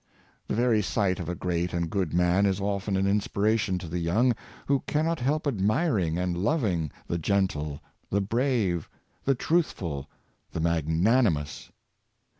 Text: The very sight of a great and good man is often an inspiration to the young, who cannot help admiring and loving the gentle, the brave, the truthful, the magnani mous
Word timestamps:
The 0.47 0.55
very 0.55 0.81
sight 0.81 1.19
of 1.19 1.29
a 1.29 1.35
great 1.35 1.73
and 1.73 1.87
good 1.87 2.11
man 2.11 2.47
is 2.47 2.59
often 2.59 2.97
an 2.97 3.05
inspiration 3.05 3.77
to 3.77 3.87
the 3.87 3.99
young, 3.99 4.33
who 4.65 4.79
cannot 4.87 5.19
help 5.19 5.45
admiring 5.45 6.17
and 6.17 6.35
loving 6.35 6.89
the 7.05 7.19
gentle, 7.19 7.79
the 8.09 8.19
brave, 8.19 8.89
the 9.25 9.35
truthful, 9.35 10.09
the 10.53 10.59
magnani 10.59 11.31
mous 11.33 11.71